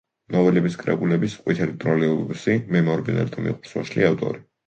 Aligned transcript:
ნოველების 0.35 0.75
კრებულების: 0.83 1.35
„ყვითელი 1.41 1.75
ტროლეიბუსი“, 1.83 2.57
„მე 2.77 2.83
მორბენალი“ 2.89 3.35
და 3.35 3.45
„მიყვარს 3.49 3.77
ვაშლი“ 3.81 4.09
ავტორი. 4.09 4.45